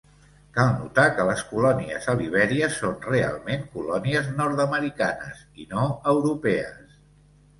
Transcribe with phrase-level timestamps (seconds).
[0.57, 5.85] Cal notar que les colònies a Libèria, són realment colònies nord-americanes i no
[6.15, 6.99] europees.